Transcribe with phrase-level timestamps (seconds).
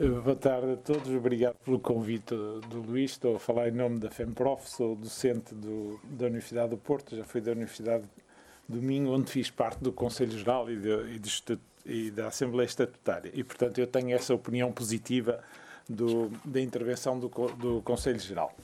[0.00, 2.34] Boa tarde a todos, obrigado pelo convite
[2.70, 3.10] do Luís.
[3.10, 7.22] Estou a falar em nome da FEMPROF, sou docente do, da Universidade do Porto, já
[7.22, 8.04] fui da Universidade
[8.66, 12.66] do Minho, onde fiz parte do Conselho Geral e, de, e, de, e da Assembleia
[12.66, 13.30] Estatutária.
[13.34, 15.44] E, portanto, eu tenho essa opinião positiva
[15.86, 18.56] do, da intervenção do, do Conselho Geral.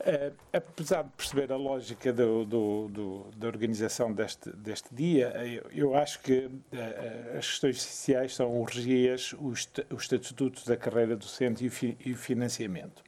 [0.00, 5.70] Uh, apesar de perceber a lógica do, do, do, da organização deste, deste dia, eu,
[5.72, 11.16] eu acho que uh, as questões essenciais são os RGIAs, os, os estatutos da carreira
[11.16, 13.02] docente e o, fi, e o financiamento.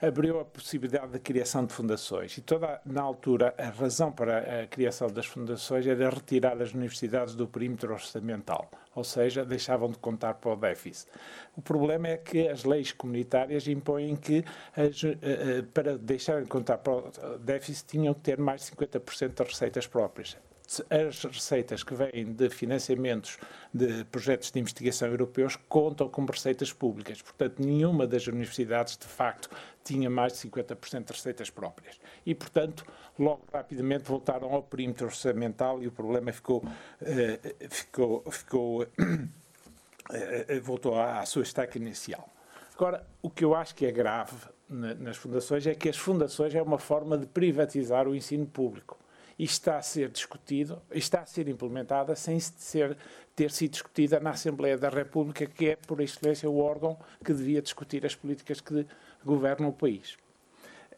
[0.00, 2.36] Abriu a possibilidade da criação de fundações.
[2.36, 7.34] E toda, na altura, a razão para a criação das fundações era retirar as universidades
[7.34, 11.10] do perímetro orçamental, ou seja, deixavam de contar para o déficit.
[11.56, 14.44] O problema é que as leis comunitárias impõem que,
[14.76, 18.66] as, eh, eh, para deixarem de contar para o déficit, tinham que ter mais de
[18.68, 20.36] 50% das receitas próprias
[20.90, 23.38] as receitas que vêm de financiamentos
[23.72, 27.22] de projetos de investigação europeus contam como receitas públicas.
[27.22, 29.48] Portanto, nenhuma das universidades, de facto,
[29.84, 32.00] tinha mais de 50% de receitas próprias.
[32.24, 32.84] E, portanto,
[33.16, 36.64] logo rapidamente voltaram ao perímetro orçamental e o problema ficou,
[37.00, 37.38] eh,
[37.70, 42.28] ficou, ficou eh, eh, voltou à, à sua estaca inicial.
[42.74, 44.36] Agora, o que eu acho que é grave
[44.68, 48.98] nas fundações é que as fundações é uma forma de privatizar o ensino público
[49.38, 52.96] e está a ser discutido, está a ser implementada sem ser,
[53.34, 57.60] ter sido discutida na Assembleia da República, que é, por excelência, o órgão que devia
[57.60, 58.86] discutir as políticas que
[59.24, 60.16] governam o país.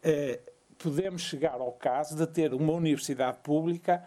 [0.01, 0.39] Eh,
[0.77, 4.03] podemos chegar ao caso de ter uma universidade pública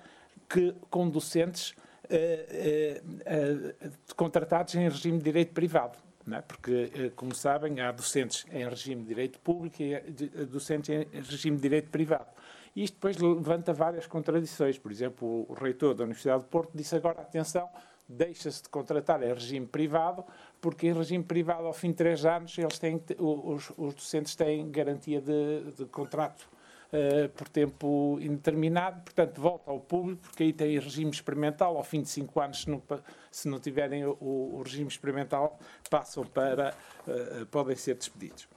[0.48, 1.74] que, com docentes
[2.08, 3.74] eh, eh,
[4.16, 5.98] contratados em regime de direito privado.
[6.30, 6.40] É?
[6.40, 9.98] Porque, como sabem, há docentes em regime de direito público e
[10.46, 12.28] docentes em regime de direito privado.
[12.74, 14.78] E isto depois levanta várias contradições.
[14.78, 17.68] Por exemplo, o reitor da Universidade de Porto disse agora, atenção,
[18.08, 20.24] deixa-se de contratar em regime privado,
[20.60, 24.70] porque em regime privado, ao fim de três anos, eles têm, os, os docentes têm
[24.70, 26.48] garantia de, de contrato
[26.92, 32.02] uh, por tempo indeterminado, portanto, volta ao público, porque aí tem regime experimental, ao fim
[32.02, 32.82] de cinco anos, se não,
[33.30, 35.58] se não tiverem o, o regime experimental,
[35.90, 36.74] passam para,
[37.06, 38.48] uh, podem ser despedidos.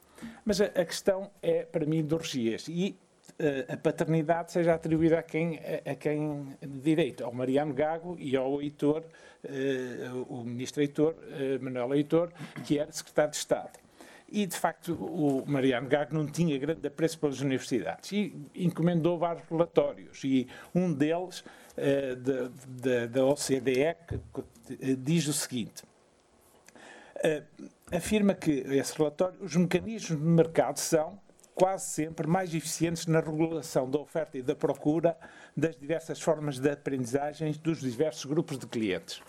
[0.43, 2.67] Mas a, a, questão é, para mim, de orgias.
[2.67, 2.97] E
[3.67, 9.03] a paternidade seja atribuída a quem, a, quem direito, ao Mariano Gago e ao Heitor,
[9.43, 12.31] uh, o ministro Heitor, uh, Manuel Heitor,
[12.65, 13.77] que era secretário de Estado.
[14.31, 19.47] E, de facto, o Mariano Gago não tinha grande apreço pelas universidades e encomendou vários
[19.49, 20.23] relatórios.
[20.23, 21.43] E um deles,
[21.77, 22.49] de,
[22.81, 23.95] de, da OCDE,
[24.97, 25.83] diz o seguinte:
[27.91, 31.19] afirma que esse relatório, os mecanismos de mercado são
[31.55, 35.17] quase sempre mais eficientes na regulação da oferta e da procura
[35.55, 39.21] das diversas formas de aprendizagem dos diversos grupos de clientes.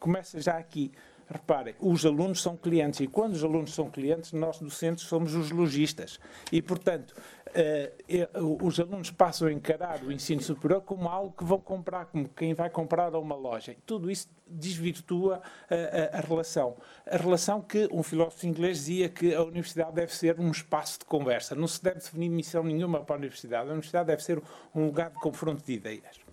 [0.00, 0.90] Começa já aqui.
[1.28, 5.50] Reparem, os alunos são clientes e quando os alunos são clientes, nós docentes somos os
[5.50, 6.20] lojistas.
[6.52, 7.14] E, portanto,
[7.48, 12.28] uh, os alunos passam a encarar o ensino superior como algo que vão comprar, como
[12.28, 13.74] quem vai comprar a uma loja.
[13.86, 15.40] Tudo isso desvirtua
[15.70, 16.76] a, a, a, relação.
[17.06, 21.04] A relação que um filósofo inglês dizia que a universidade deve ser um espaço de
[21.06, 21.54] conversa.
[21.54, 23.68] Não se deve definir missão nenhuma para a universidade.
[23.68, 24.42] A universidade deve ser
[24.74, 26.23] um lugar de confronto de ideias.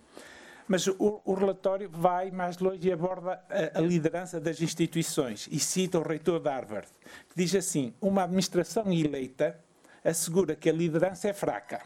[0.72, 5.58] Mas o, o, relatório vai mais longe e aborda a, a, liderança das instituições e
[5.58, 6.88] cita o reitor de Harvard,
[7.28, 9.60] que diz assim: uma administração eleita
[10.02, 11.82] assegura que a liderança é fraca.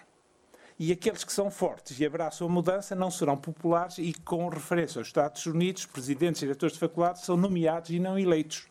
[0.79, 5.01] E aqueles que são fortes e abraçam a mudança não serão populares e, com referência
[5.01, 8.69] aos Estados Unidos, presidentes e diretores de faculdades são nomeados e não eleitos.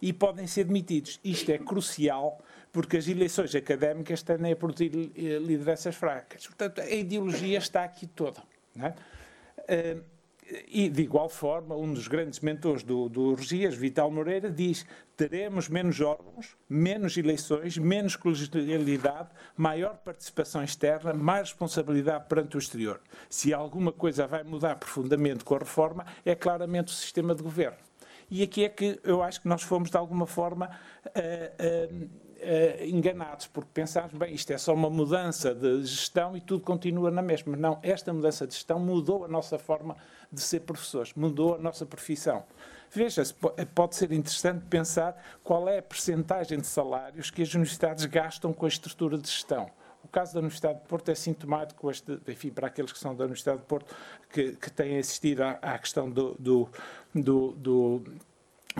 [0.00, 1.18] E podem ser demitidos.
[1.24, 2.38] Isto é crucial
[2.70, 6.46] porque as eleições académicas tendem a produzir eh, lideranças fracas.
[6.46, 8.40] Portanto, a ideologia está aqui toda.
[8.76, 8.94] Não é?
[9.60, 10.18] Uh,
[10.66, 15.68] e, de igual forma, um dos grandes mentores do, do Regias, Vital Moreira, diz teremos
[15.68, 23.00] menos órgãos, menos eleições, menos colegialidade, maior participação externa, mais responsabilidade perante o exterior.
[23.28, 27.76] Se alguma coisa vai mudar profundamente com a reforma, é claramente o sistema de governo.
[28.30, 30.70] E aqui é que eu acho que nós fomos, de alguma forma,
[31.06, 36.40] uh, uh, uh, enganados, porque pensámos, bem, isto é só uma mudança de gestão e
[36.40, 37.56] tudo continua na mesma.
[37.56, 39.96] Não, esta mudança de gestão mudou a nossa forma
[40.30, 42.44] de ser professores, mudou a nossa profissão.
[42.90, 43.34] Veja-se,
[43.74, 48.64] pode ser interessante pensar qual é a percentagem de salários que as universidades gastam com
[48.64, 49.70] a estrutura de gestão.
[50.02, 53.24] O caso da Universidade de Porto é sintomático, este, enfim, para aqueles que são da
[53.24, 53.94] Universidade de Porto,
[54.32, 56.68] que, que têm assistido à, à questão do, do,
[57.14, 58.04] do, do,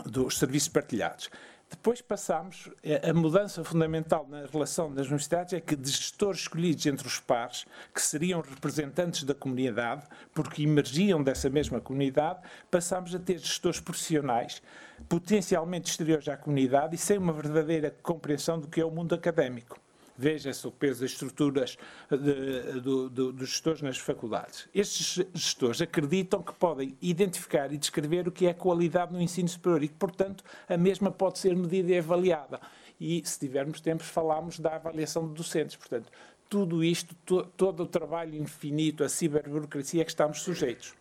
[0.06, 1.28] dos serviços partilhados
[1.70, 2.70] Depois passamos,
[3.06, 7.66] a mudança fundamental na relação das universidades é que de gestores escolhidos entre os pares,
[7.94, 14.62] que seriam representantes da comunidade, porque emergiam dessa mesma comunidade, passamos a ter gestores profissionais,
[15.08, 19.78] potencialmente exteriores à comunidade e sem uma verdadeira compreensão do que é o mundo académico.
[20.20, 21.78] Veja-se o peso das estruturas
[22.10, 24.68] de, de, de, dos gestores nas faculdades.
[24.74, 29.84] Estes gestores acreditam que podem identificar e descrever o que é qualidade no ensino superior
[29.84, 32.60] e que, portanto, a mesma pode ser medida e avaliada.
[33.00, 35.76] E, se tivermos tempo, falamos da avaliação de docentes.
[35.76, 36.10] Portanto,
[36.48, 40.94] tudo isto, to, todo o trabalho infinito, a ciberburocracia que estamos sujeitos.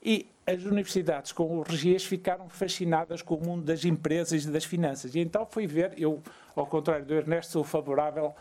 [0.00, 4.64] E as universidades com o Regias ficaram fascinadas com o mundo das empresas e das
[4.64, 5.14] finanças.
[5.14, 6.20] E então foi ver, eu,
[6.56, 8.34] ao contrário do Ernesto, sou favorável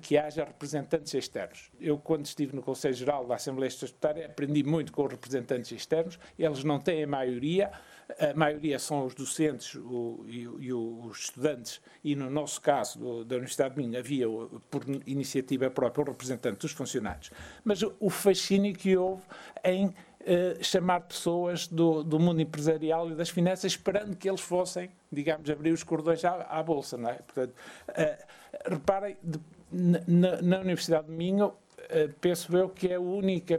[0.00, 1.70] que haja representantes externos.
[1.80, 6.18] Eu, quando estive no Conselho Geral da Assembleia Estatutária, aprendi muito com os representantes externos.
[6.38, 7.70] Eles não têm a maioria,
[8.18, 13.24] a maioria são os docentes o, e, e, os estudantes, e no nosso caso, do,
[13.24, 14.26] da Universidade de Minho, havia,
[14.70, 17.30] por iniciativa própria, o representante dos funcionários.
[17.64, 19.22] Mas o fascínio que houve
[19.64, 19.94] em
[20.24, 25.50] Uh, chamar pessoas do, do, mundo empresarial e das finanças, esperando que eles fossem, digamos,
[25.50, 26.96] abrir os cordões à, à Bolsa.
[26.96, 27.14] É?
[27.14, 27.52] Portanto,
[27.90, 29.38] uh, reparem, de,
[29.70, 31.52] na, na Universidade de Minho,
[31.88, 33.58] eh, penso eu que é o único eh,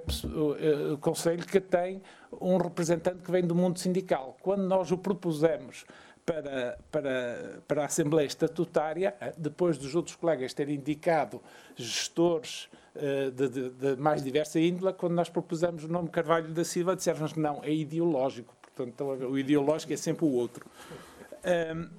[1.00, 2.02] conselho que tem
[2.40, 4.38] um representante que vem do mundo sindical.
[4.42, 5.86] Quando nós o propusemos
[6.26, 11.42] para, para, para a Assembleia Estatutária, eh, depois dos outros colegas terem indicado
[11.76, 12.70] gestores
[13.36, 17.28] de, de, de mais diversa índole, quando nós propusemos o nome Carvalho da Silva, disseram
[17.28, 18.56] que não, é ideológico.
[18.74, 20.66] Portanto, o ideológico é sempre o outro.
[21.76, 21.90] Um,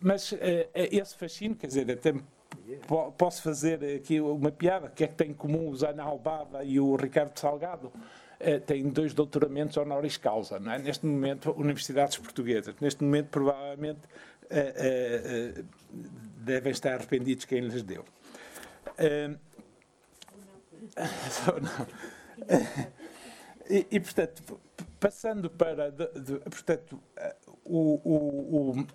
[0.00, 0.36] mas uh,
[0.74, 2.14] esse fascínio, quer dizer, até
[3.16, 6.78] posso fazer aqui uma piada, que é que tem em comum o Zana Albada e
[6.78, 7.92] o Ricardo Salgado?
[8.40, 10.78] Uh, têm dois doutoramentos honoris causa, é?
[10.78, 12.74] Neste momento, universidades portuguesas.
[12.80, 14.00] Neste momento, provavelmente,
[14.44, 15.64] uh, uh,
[16.38, 18.02] devem estar arrependidos quem lhes deu.
[23.68, 24.58] e, e, portanto,
[24.98, 26.98] passando para, de, de, portanto,
[27.64, 28.86] o, o, o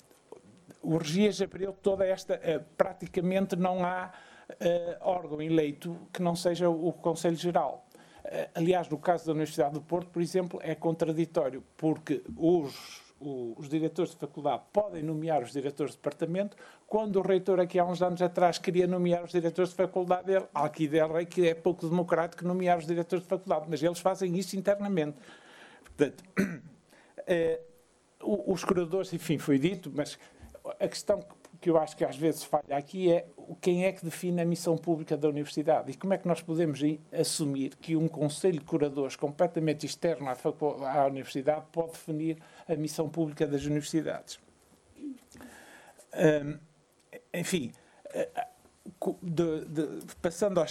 [0.81, 2.39] o Regias abriu toda esta.
[2.77, 4.11] Praticamente não há
[4.49, 7.84] uh, órgão eleito que não seja o Conselho Geral.
[8.25, 13.69] Uh, aliás, no caso da Universidade do Porto, por exemplo, é contraditório, porque os, os,
[13.69, 16.57] diretores de faculdade podem nomear os diretores de departamento,
[16.87, 20.45] quando o reitor, aqui há uns anos atrás, queria nomear os diretores de faculdade, ele,
[20.55, 24.35] aqui del Rei, que é pouco democrático nomear os diretores de faculdade, mas eles fazem
[24.35, 25.17] isso internamente.
[25.83, 26.23] Portanto,
[28.25, 30.17] os curadores, enfim, foi dito, mas
[30.79, 33.27] a questão que eu acho que às vezes falha aqui é
[33.61, 36.79] quem é que define a missão pública da universidade e como é que nós podemos
[37.11, 42.37] assumir que um conselho de curadores completamente externo à, à universidade pode definir
[42.67, 44.39] a missão pública das universidades.
[46.13, 46.57] Um,
[47.33, 47.71] enfim,
[49.21, 49.87] de, de,
[50.21, 50.65] passando à,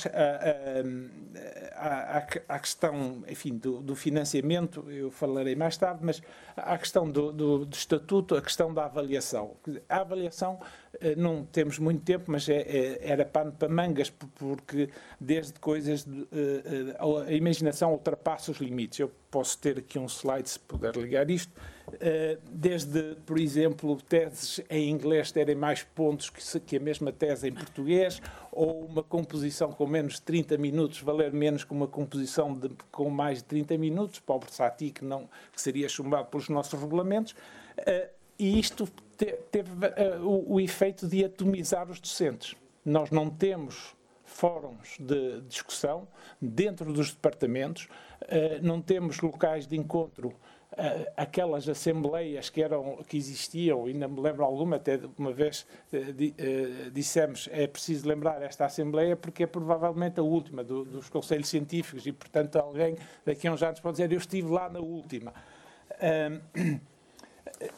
[2.49, 6.23] à, questão enfim, do, do, financiamento, eu falarei mais tarde, mas
[6.57, 9.57] à questão do, do, do, estatuto, a questão da avaliação.
[9.89, 10.61] A avaliação,
[11.17, 14.89] não temos muito tempo, mas é, é, era pano para mangas, porque
[15.21, 16.05] desde coisas.
[16.05, 18.99] De, eh, eh, a imaginação ultrapassa os limites.
[18.99, 21.53] Eu posso ter aqui um slide, se puder ligar isto.
[22.51, 28.23] Desde, por exemplo, teses em inglês terem mais pontos que a mesma tese em português,
[28.51, 33.11] ou uma composição com menos de 30 minutos valer menos que uma composição de, com
[33.11, 37.35] mais de 30 minutos, pobre Sati, que, não, que seria chumbado pelos nossos regulamentos.
[38.39, 39.71] E isto teve
[40.23, 42.55] o, o efeito de atomizar os docentes.
[42.85, 43.95] Nós não temos
[44.35, 46.09] fóruns de discussão
[46.41, 47.89] dentro dos departamentos,
[48.23, 50.35] eh, não temos locais de encontro,
[50.77, 55.67] eh, aquelas assembleias que, eram, que existiam, ainda me lembro alguma, até uma vez
[56.93, 62.05] dissemos é preciso lembrar esta assembleia porque é provavelmente a última do, dos conselhos científicos
[62.07, 65.33] e, portanto, alguém daqui a uns anos pode dizer eu estive lá na última.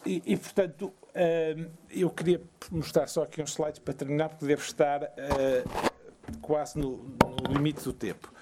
[0.05, 4.63] E, e, portanto, uh, eu queria mostrar só aqui uns slides para terminar, porque devo
[4.63, 8.33] estar uh, quase no, no, limite do tempo.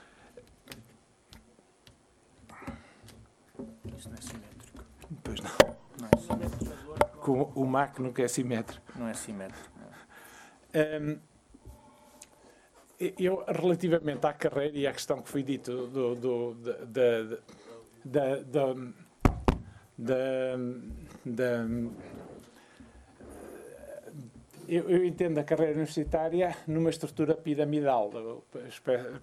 [3.97, 4.85] Isto não é simétrico.
[5.23, 5.77] Pois não.
[6.01, 7.21] Não é simétrico.
[7.21, 8.93] Com o MAC nunca é simétrico.
[8.99, 9.71] Não é simétrico.
[10.75, 11.19] Um,
[13.19, 17.23] eu, relativamente à carreira e à questão que foi dito do, do, da,
[18.05, 18.75] da, da,
[19.97, 20.57] da,
[21.25, 21.67] da
[24.69, 28.11] eu, eu, entendo a carreira universitária numa estrutura piramidal.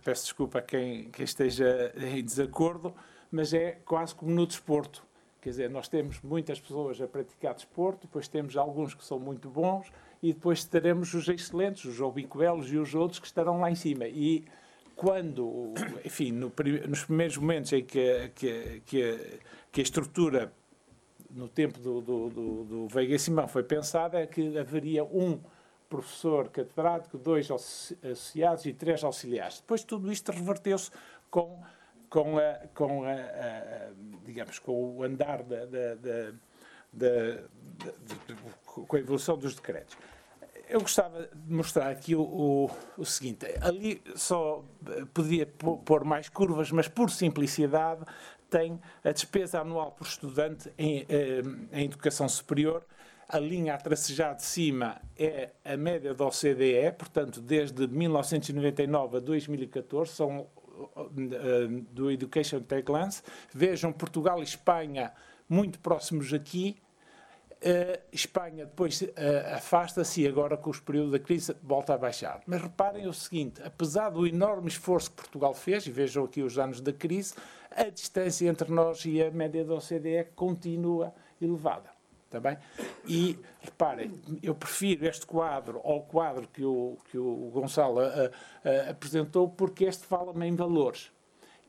[0.04, 2.94] Peço desculpa a quem, quem esteja em desacordo,
[3.32, 5.04] mas é quase como no desporto.
[5.42, 9.50] Quer dizer, nós temos muitas pessoas a praticar desporto, depois temos alguns que são muito
[9.50, 13.76] bons e depois teremos os excelentes, os obicoelos e os outros que estarão lá em
[13.76, 14.08] cima.
[14.08, 14.46] E
[14.96, 15.74] quando,
[16.06, 16.54] enfim, no,
[16.88, 19.40] nos primeiros momentos em que, que, que,
[19.72, 20.54] que a estrutura,
[21.36, 25.40] no tempo do, do, do, do Veiga e Simão, foi pensada, é que haveria um
[25.90, 29.60] professor catedrático, dois associados e três auxiliares.
[29.60, 30.90] Depois tudo isto reverteu-se
[31.30, 31.62] com,
[32.10, 33.92] com, a, com, a, a,
[34.26, 36.32] digamos, com o andar da, da, da,
[36.94, 37.44] da
[38.66, 39.98] com a evolução dos decretos.
[40.70, 44.64] Eu gostava de mostrar aqui o, o, o, seguinte: ali só
[45.14, 48.06] podia pôr mais curvas, mas por simplicidade
[48.52, 51.42] tem a despesa anual por estudante em, eh,
[51.72, 52.86] em educação superior.
[53.28, 59.20] A linha a tracejar de cima é a média da OCDE, portanto, desde 1999 a
[59.22, 60.48] 2014, são
[60.98, 61.10] uh,
[61.94, 63.24] do Education Tech Glance.
[63.54, 65.14] Vejam Portugal e Espanha
[65.48, 66.76] muito próximos aqui,
[67.62, 69.08] Uh, Espanha depois uh,
[69.56, 72.42] afasta-se e agora, com os períodos da crise, volta a baixar.
[72.48, 76.58] Mas reparem o seguinte: apesar do enorme esforço que Portugal fez, e vejam aqui os
[76.58, 77.36] anos da crise,
[77.70, 81.92] a distância entre nós e a média da OCDE continua elevada.
[82.32, 82.40] Tá
[83.06, 89.50] e reparem, eu prefiro este quadro ao quadro que o, que o Gonçalo uh, apresentou,
[89.50, 91.12] porque este fala-me em valores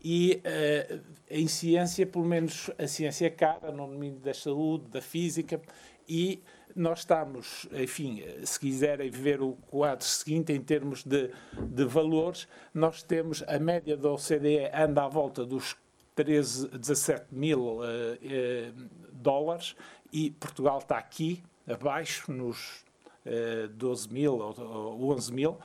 [0.02, 5.00] e uh, em ciência, pelo menos a ciência é cara, no domínio da saúde, da
[5.00, 5.60] física,
[6.08, 6.42] e
[6.74, 11.30] nós estamos, enfim, se quiserem ver o quadro seguinte em termos de,
[11.60, 15.76] de valores, nós temos a média da OCDE anda à volta dos
[16.14, 19.76] 13, 17 mil uh, uh, dólares
[20.12, 22.84] e Portugal está aqui, abaixo, nos
[23.26, 25.58] uh, 12 mil ou 11 mil.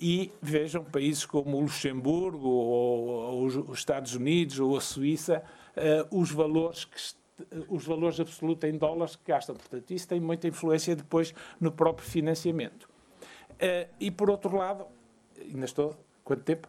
[0.00, 5.42] E vejam países como o Luxemburgo, ou, ou os Estados Unidos, ou a Suíça,
[5.76, 6.98] uh, os valores que
[7.68, 9.56] os valores absolutos em dólares que gastam.
[9.56, 12.88] Portanto, isso tem muita influência depois no próprio financiamento.
[13.52, 14.86] Uh, e por outro lado,
[15.40, 16.68] ainda estou, quanto tempo?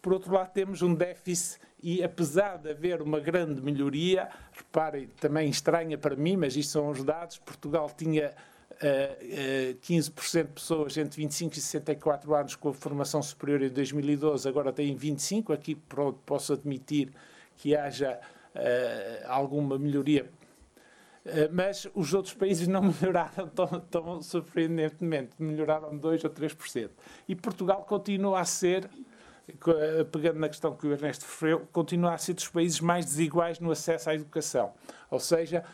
[0.00, 5.48] Por outro lado, temos um déficit e apesar de haver uma grande melhoria, reparem, também
[5.48, 8.34] estranha para mim, mas isto são os dados, Portugal tinha
[8.80, 14.96] 15% de pessoas entre 25 e 64 anos com formação superior em 2012, agora têm
[14.96, 15.52] 25.
[15.52, 15.74] Aqui
[16.24, 17.12] posso admitir
[17.56, 18.18] que haja
[18.54, 20.30] uh, alguma melhoria,
[21.52, 26.88] mas os outros países não melhoraram tão, tão surpreendentemente, melhoraram 2 ou 3%.
[27.28, 28.88] E Portugal continua a ser
[30.12, 33.70] pegando na questão que o Ernesto referiu, continua a ser dos países mais desiguais no
[33.70, 34.72] acesso à educação.
[35.10, 35.64] Ou seja,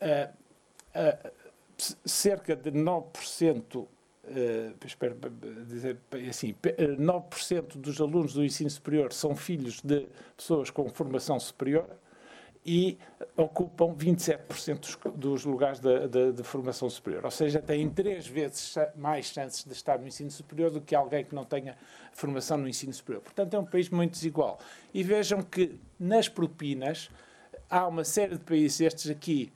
[0.00, 0.44] uh,
[2.04, 3.88] cerca de 9%, uh,
[4.84, 5.16] espero
[5.66, 11.38] dizer assim, 9% eh, dos alunos do ensino superior são filhos de pessoas com formação
[11.38, 11.88] superior
[12.66, 12.98] e
[13.36, 17.24] ocupam 27% dos, dos lugares de, de, de, formação superior.
[17.24, 21.24] Ou seja, têm três vezes mais chances de estar no ensino superior do que alguém
[21.24, 21.76] que não tenha
[22.12, 23.22] formação no ensino superior.
[23.22, 24.58] Portanto, é um país muito desigual.
[24.94, 27.10] E vejam que nas propinas
[27.68, 29.52] há uma série de países, estes aqui,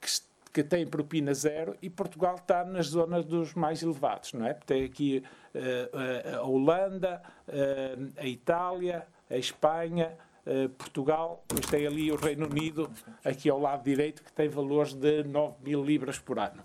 [0.00, 0.08] que
[0.52, 4.54] que tem propina zero e Portugal está nas zonas dos mais elevados, não é?
[4.54, 5.22] Tem aqui
[5.54, 12.46] uh, a Holanda, uh, a Itália, a Espanha, uh, Portugal, depois tem ali o Reino
[12.46, 12.90] Unido,
[13.24, 16.62] aqui ao lado direito, que tem valores de 9 mil libras por ano.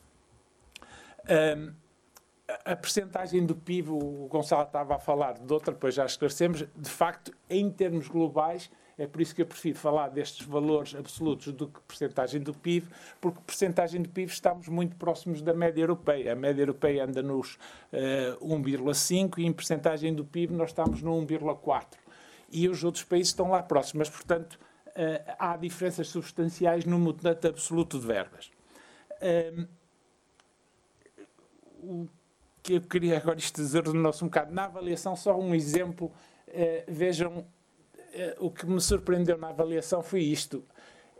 [1.30, 1.74] Um,
[2.66, 6.90] a percentagem do PIB, o Gonçalo estava a falar de outra, depois já esclarecemos, de
[6.90, 11.68] facto, em termos globais, é por isso que eu prefiro falar destes valores absolutos do
[11.68, 12.88] que percentagem do PIB,
[13.20, 16.34] porque percentagem do PIB estamos muito próximos da média europeia.
[16.34, 17.60] A média europeia anda nos uh,
[17.92, 21.86] eh, 1,5 e em percentagem do PIB nós estamos no 1,4.
[22.52, 24.60] E os outros países estão lá próximos, mas, portanto,
[24.90, 28.52] uh, há diferenças substanciais no montante absoluto de verbas.
[29.20, 29.68] Uh,
[31.82, 32.08] o
[32.62, 36.12] que eu queria agora dizer no nosso um bocado, na avaliação, só um exemplo,
[36.88, 37.44] vejam eh,
[38.40, 40.64] o que me surpreendeu na avaliação foi isto: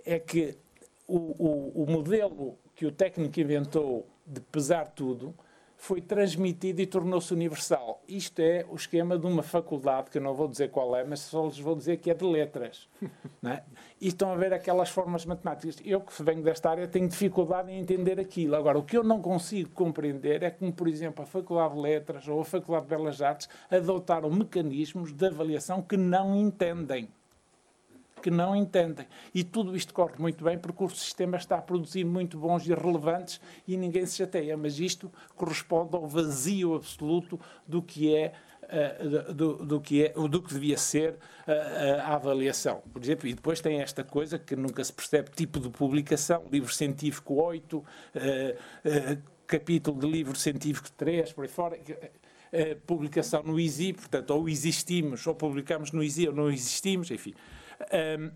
[0.06, 0.58] é que
[1.08, 5.36] o, o, o modelo que o técnico inventou de pesar tudo
[5.84, 8.02] foi transmitido e tornou-se universal.
[8.08, 11.20] Isto é o esquema de uma faculdade, que eu não vou dizer qual é, mas
[11.20, 12.88] só lhes vou dizer que é de letras.
[13.46, 13.62] É?
[14.00, 15.76] E estão a ver aquelas formas matemáticas.
[15.84, 18.56] Eu, que venho desta área, tenho dificuldade em entender aquilo.
[18.56, 22.26] Agora, o que eu não consigo compreender é como, por exemplo, a Faculdade de Letras
[22.30, 27.10] ou a Faculdade de Belas Artes adotaram mecanismos de avaliação que não entendem.
[28.24, 29.06] Que não entendem.
[29.36, 32.74] E tudo isto corre muito bem porque o sistema está a produzir muito bons e
[32.74, 34.56] relevantes e ninguém se chateia.
[34.56, 40.42] Mas isto corresponde ao vazio absoluto do que é Uh, do, do, que é, do
[40.42, 41.16] que devia ser uh,
[41.52, 42.82] uh, a avaliação.
[42.94, 46.74] Por exemplo, e depois tem esta coisa que nunca se percebe, tipo de publicação, livro
[46.74, 47.84] científico 8,
[49.46, 51.78] capítulo de livro científico 3, por aí fora,
[52.88, 57.34] publicação no ISI, portanto, ou existimos, ou publicamos no ISI, ou não existimos, enfim.
[57.92, 58.32] Um,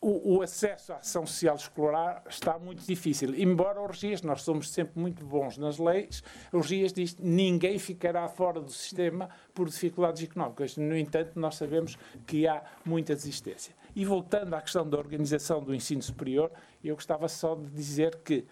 [0.00, 3.34] o, o, acesso à ação social escolar está muito difícil.
[3.34, 7.78] Embora o Regias, nós somos sempre muito bons nas leis, o Regias diz que ninguém
[7.78, 10.76] ficará fora do sistema por dificuldades económicas.
[10.76, 13.74] No entanto, nós sabemos que há muita desistência.
[13.96, 16.50] E voltando à questão da organização do ensino superior,
[16.82, 18.44] eu gostava só de dizer que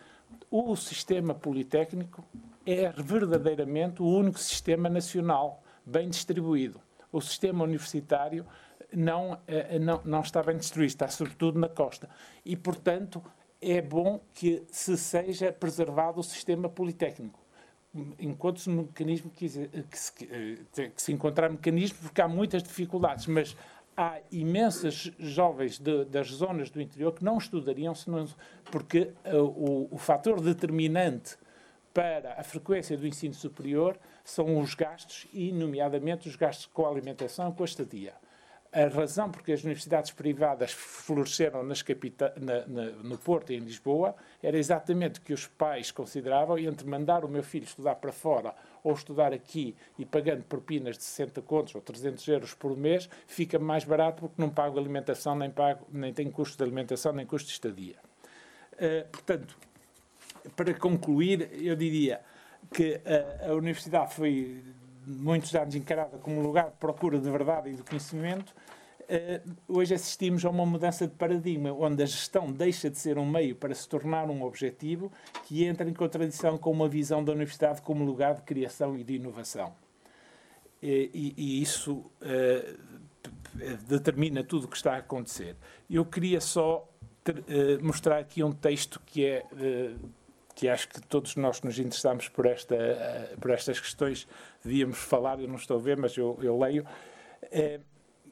[0.51, 2.25] o sistema politécnico
[2.65, 6.81] é verdadeiramente o único sistema nacional bem distribuído.
[7.11, 8.47] O sistema universitário
[8.93, 12.09] não, eh, não, não está bem distribuído, está sobretudo na costa.
[12.45, 13.23] E, portanto,
[13.61, 17.41] é bom que se seja preservado o sistema politécnico.
[18.19, 23.27] Enquanto se, mecanismo que, que, se, eh, que se encontrar mecanismos, porque há muitas dificuldades,
[23.27, 23.57] mas
[23.97, 28.27] há imensas jovens de, das zonas do interior que não estudariam senão,
[28.71, 31.37] porque uh, o, o fator determinante
[31.93, 36.89] para a frequência do ensino superior são os gastos e, nomeadamente, os gastos com a
[36.89, 38.15] alimentação e com a estadia.
[38.73, 41.85] A razão porque as universidades privadas floresceram nas
[42.41, 47.23] na, na, no Porto e em Lisboa era exatamente que os pais consideravam entre mandar
[47.23, 51.75] o meu filho estudar para fora ou estudar aqui e pagando propinas de 60 contos
[51.75, 56.13] ou 300 euros por mês, fica mais barato porque não pago alimentação, nem, pago, nem
[56.15, 57.97] tenho custo de alimentação, nem custo de estadia.
[58.73, 59.55] Uh, portanto,
[60.57, 62.23] para concluir, eu diria
[62.73, 64.63] que a, a universidade foi
[65.07, 68.55] muitos anos encarada como lugar de procura de verdade e de conhecimento,
[69.03, 73.27] uh, hoje assistimos a uma mudança de paradigma, onde a gestão deixa de ser um
[73.27, 75.11] meio para se tornar um objetivo
[75.45, 79.15] que entra em contradição com uma visão da universidade como lugar de criação e de
[79.15, 79.75] inovação.
[80.83, 82.79] E, e, e isso uh,
[83.87, 85.57] determina tudo o que está a acontecer.
[85.89, 86.89] Eu queria só
[87.23, 87.45] ter,
[87.81, 89.45] mostrar aqui um texto que é
[90.55, 94.27] que acho que todos nós nos interessamos por, esta, uh, por estas questões,
[94.63, 97.83] devíamos falar, eu não estou a ver, mas eu, eu leio, uh,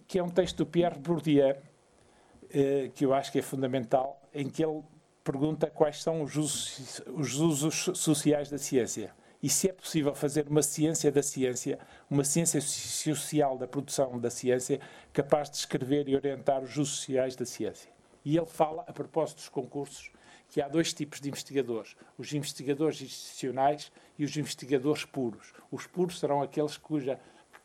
[0.06, 4.48] que é um texto do Pierre Bourdieu, uh, que eu acho que é fundamental, em
[4.48, 4.82] que ele
[5.24, 10.46] pergunta quais são os usos, os usos sociais da ciência e se é possível fazer
[10.48, 11.78] uma ciência da ciência,
[12.10, 14.80] uma ciência social da produção da ciência,
[15.12, 17.90] capaz de escrever e orientar os usos sociais da ciência.
[18.22, 20.10] E ele fala, a propósito dos concursos,
[20.50, 25.52] que há dois tipos de investigadores: os investigadores institucionais e os investigadores puros.
[25.70, 27.18] Os puros serão aqueles cuja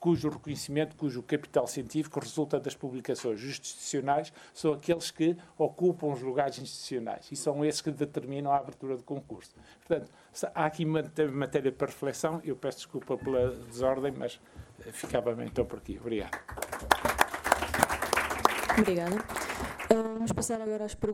[0.05, 3.41] cujo reconhecimento, cujo capital científico resulta das publicações.
[3.41, 8.57] Os institucionais são aqueles que ocupam os lugares institucionais e são esses que determinam a
[8.57, 9.55] abertura do concurso.
[9.83, 10.11] Portanto,
[10.53, 12.39] há aqui matéria para reflexão.
[12.43, 14.39] Eu peço desculpa pela desordem, mas
[14.85, 15.97] eh, ficava bem então por aqui.
[15.99, 16.37] Obrigado.
[18.77, 19.15] Obrigada.
[19.89, 21.05] Uh, vamos passar agora às perguntas.